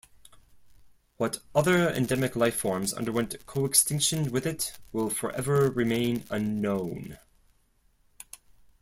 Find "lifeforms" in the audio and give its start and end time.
2.33-2.97